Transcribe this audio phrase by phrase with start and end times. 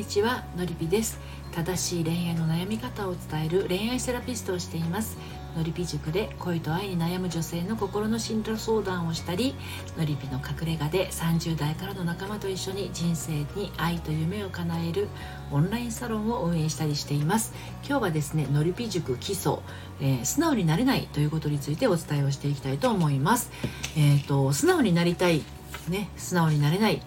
[0.00, 1.20] にちはのりぴです。
[1.52, 5.18] 正しい恋愛の悩み方を伝える恋愛セラピストをしています。
[5.54, 9.54] のりぴ塾で恋と愛に悩む女性の心の進路相談をしたり
[9.98, 15.08] のりぴの隠れ家で30代からの仲間と一緒に人生に愛と夢を叶える
[15.52, 17.52] オンラインサロンを運営したりしています。
[17.86, 19.56] 今日はですねのりぴ塾基礎、
[20.00, 23.50] えー、素直になれないということについてお伝えをしていきたいと思います。
[23.98, 25.42] えっ、ー、と素直になりたい
[25.90, 27.02] ね素直になれない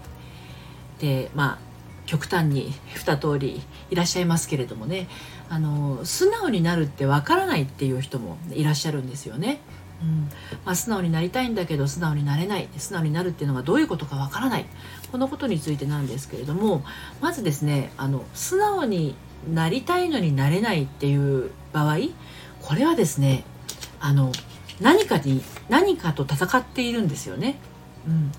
[0.99, 1.72] でまあ
[2.05, 5.07] 極端に2通りいらっしゃいますけれどもね。
[5.49, 9.59] あの素直になるってわからないっていう人もいらっしゃるんですよね。
[10.01, 10.29] うん。
[10.65, 12.67] まあ、素直になりたいんだけど素直になれない。
[12.77, 14.65] 素直になるっていうのがどういうことかわからない。
[15.11, 16.83] このことについてなんですけれども
[17.21, 19.15] まずですねあの素直に
[19.47, 21.97] なりたいのになれないっていう場合
[22.63, 23.43] これはですね
[23.99, 24.31] あの
[24.81, 27.57] 何かに何かと戦っているんですよね。
[28.07, 28.31] うん、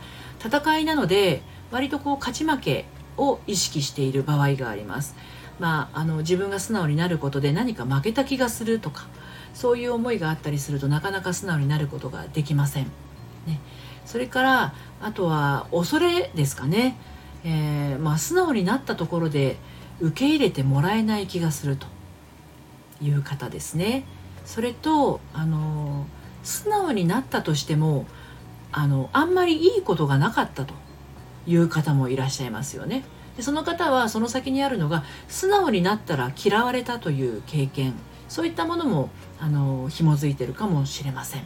[0.45, 5.15] 戦いなので割とこう勝ち負けを意識している場合があります。
[5.59, 9.07] まあ、あの自分が素直になることで何か負けた気がするとか
[9.53, 12.87] そういう思いがあったりするとなかなか素直になることができません。
[13.47, 13.61] ね、
[14.05, 16.97] それからあとは恐れですかね、
[17.45, 19.57] えー、まあ、素直になったところで
[20.01, 21.87] 受け入れてもらえない気がすると
[23.01, 24.05] いう方ですね。
[24.45, 26.07] それとあの
[26.43, 28.07] 素直になったとしても
[28.73, 30.75] あのあんまりいいことがなかったと
[31.47, 33.05] いう方もいらっしゃいますよね。
[33.37, 37.95] でその方はその先にあるのが素直になったら嫌われたという経験
[38.29, 41.43] そういったものもあの紐づいてるかもしれません。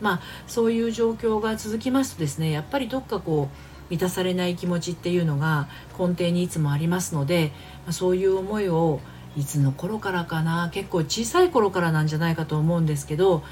[0.00, 7.52] まあそういう状況が続きますとですねやっぱりどっかこう満たされない気持ちっていうのが根底にいつもありますので、
[7.86, 9.00] ま、そういう思いを
[9.36, 13.42] いつの頃からかな結構小さい頃からなんじゃないかと思うんですけど、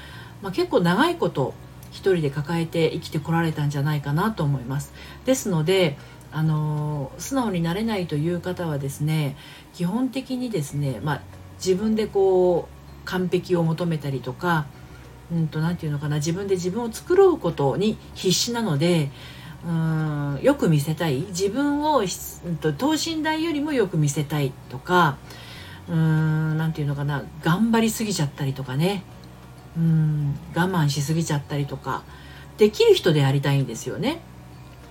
[0.41, 1.53] まあ、結構長いこと
[1.95, 4.93] 一人で抱えて生きてこられたんじゃないかなと思います。
[5.23, 5.97] ですので
[6.33, 9.37] あの素直になれないという方はですね
[9.73, 11.21] 基本的にですね、まあ、
[11.57, 14.65] 自分でこう完璧を求めたりとか
[15.31, 19.09] うんと何て言うのかな自分で自分を作ろうことに必死なので
[19.65, 22.03] うんよく見せたい自分を、う
[22.49, 25.17] んと、等身大よりもよく見せたいとか
[25.87, 29.03] 何て言うのかな頑張りすぎちゃったりとかね
[29.77, 30.35] うん。
[30.55, 32.03] 我慢しすぎちゃったりとか。
[32.57, 34.21] できる人でありたいんですよね。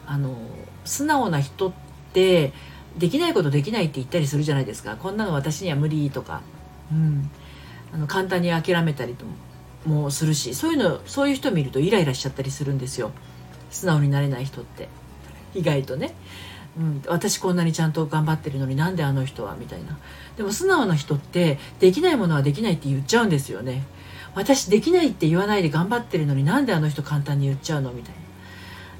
[0.06, 0.36] あの
[0.84, 1.72] 素直な人っ
[2.12, 2.52] て
[2.98, 4.96] できないことできないって言ったりするじゃないですか。
[4.96, 6.42] こんなの私には無理とか、
[6.92, 7.30] うん、
[7.94, 9.24] あの簡単に諦めたりと
[9.88, 10.54] もするし。
[10.54, 13.12] そういうのそういう人見るとイライラしちゃったりするんですよ。
[13.70, 14.90] 素直になれない人って。
[15.54, 16.14] 意外とね、
[16.76, 19.56] うん、私こんなにちゃんと頑張ってるのになんであの人は？
[19.58, 19.98] みたいな。
[20.36, 23.84] でも素直な人ってできないものはできないって言っちゃうんですよね。
[24.34, 28.20] 私できないって言わないで頑張ってるのになんであの人簡単に言っちゃうのみたいな。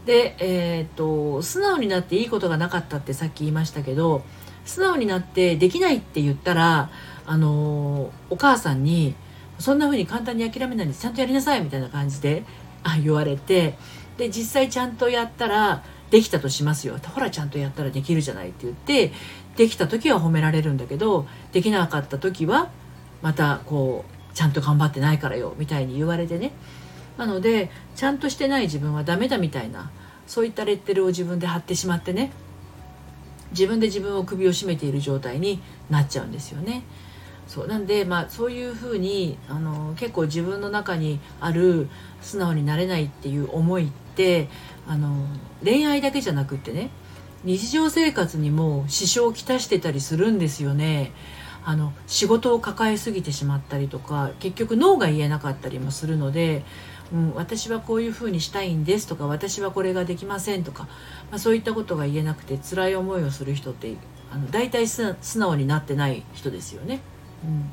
[0.07, 4.23] で、えー、っと素直になっていいことがなかったってさっき言いましたけど
[4.65, 6.91] 素直になってできないって言ったら
[7.27, 9.15] あのお母さんに
[9.59, 12.45] そんな風に簡単に諦めないでちゃんとやりなさいみたいな感じで
[12.83, 13.77] あ言われて
[14.19, 16.99] で実際ちゃんとやったらできたとしますよ。
[17.03, 19.13] ほらちゃんとやったらできるじゃないって言って
[19.57, 22.71] できた時は褒められるんだけどできなかった時は
[23.23, 26.53] またこうちゃんと頑張ってないからよみたいに言われてね
[27.17, 29.91] なのでちゃんとしてない自分はダメだみたいな
[30.27, 32.33] そういったレッテルを自分で貼ってしまってね
[33.51, 36.83] 自分で自分を首を絞めている状態になっちゃうんですよね。
[37.47, 41.89] そうなんで、まあ、そういうふうにあの結構自分の中にある
[42.23, 44.49] 素直になれないっていう思いって
[44.89, 45.27] あの
[45.63, 46.91] 恋愛だけじゃなくってね
[47.45, 51.13] 日常生活にも支障をきたしてたりするんですよね。
[51.65, 56.63] あの仕事を抱えすぎてしまったりとか結局脳が言えなかったりもするので
[57.13, 60.85] うん、私はこういうふうにしたいんですとか私はこれができませんとか、
[61.31, 63.95] まあ、そういったことが言えなくて辛い思いをする人って
[64.33, 67.01] あの大体素直になってない人ですよね。
[67.45, 67.71] うん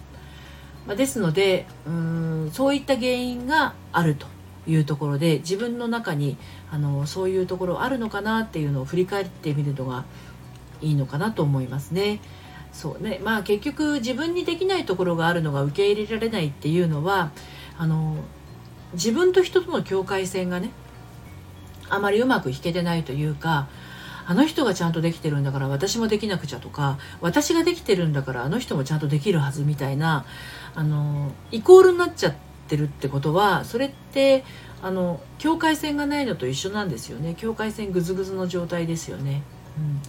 [0.86, 4.28] まあ、ですのでうんそういった原因があると
[4.68, 6.38] いうところで自分の中に
[6.72, 10.06] あのそういうところあるのかなっていうのを振り返ってみるのが
[10.82, 12.20] いいのかなと思いますね。
[12.72, 13.20] そうね。
[13.24, 17.32] まあ結局自分にできないところがあるのが受け入れられないっていうのは
[17.78, 18.16] あの
[18.94, 20.72] 自分と人との境界線がね
[21.90, 23.68] あまりうまく引けてないというか
[24.26, 30.26] あの人がちゃんとできてるんだから私もできなくちゃとか私ができてるんだからあの人もちゃんとできるはずみたいな
[30.74, 32.36] あのイコールになっちゃっ
[32.68, 34.46] てるってことはそれって
[34.82, 37.36] あの境界線がないのと一緒なんですよね。
[37.36, 39.44] 境界線ぐずぐずの状態ですよね。
[39.78, 40.02] うん。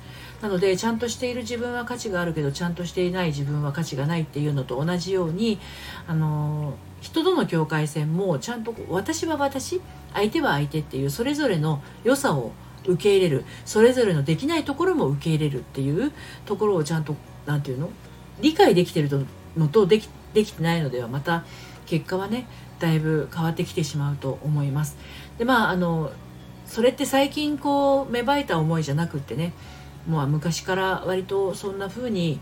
[0.43, 5.61] なのでちゃんとしている自分は価値があるけどちゃんとしていない自分は価値がないっていうのと同じように
[6.09, 9.81] あの人との境界線もちゃんと私は私
[10.13, 12.51] 相手は相手っていうそれぞれの良さを
[12.85, 16.13] 受け入れるそれぞれのできないところも受け入れるっていう
[16.45, 17.15] ところをちゃんと
[17.47, 17.91] 何て言うの
[18.41, 21.45] 理解できてるのとできできてないのではまた
[21.87, 22.47] 結果はね
[22.81, 24.97] だいぶ変わってきてしまうと思います。
[25.39, 26.11] でまああの
[26.67, 29.53] それって最近こう芽生えた思いじゃなくってね
[30.07, 32.41] もう昔から割とそんな風に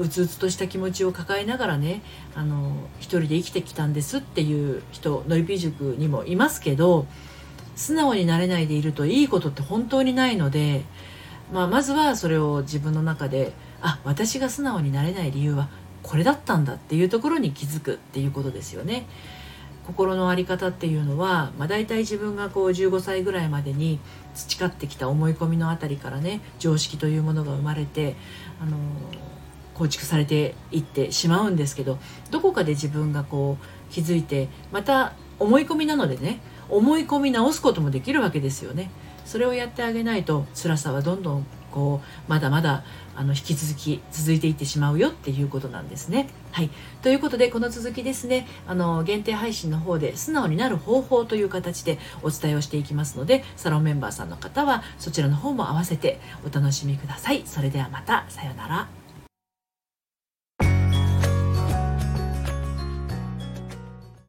[0.00, 2.02] うつうつとした気持ちを抱えながらね
[2.34, 7.06] あの一人で生きてきたんですっていう人のりぴ塾にもいますけど
[7.76, 10.82] 素直になれないでいるといいことって本当にないので、
[11.52, 15.68] まあ、まずはそれを自分の中であ私が素直になれない理由は
[16.02, 19.06] これだったんだっていうところに気づくっていうことですよね。
[19.88, 23.98] 心の在り方っていうのは、まあ、大体自分がこう15歳ぐらいまでに
[24.34, 28.14] 培ってきた思い込みのあたりからね常識というものが生まれて
[28.60, 28.76] あの
[29.72, 31.98] 構築されていってしまうんですけど
[32.30, 38.90] どこかで自分がこう気づいてまた思い込みなのでね思い込み直すこともできるわけですよね。
[39.24, 41.46] それをやってあげないと辛さはどんどん
[41.78, 42.82] こうまだまだ
[43.14, 46.28] あの引き続き続いていってしまうよっていうことなんですね。
[46.50, 46.70] はい、
[47.02, 57.42] ということでこの続きですねあの限定配信の方で素直になる方法という形でお伝えをしていきますのでサロンメンバーさんの方はそちらの方も合わせてお楽しみください。
[57.46, 58.97] それではまたさようなら。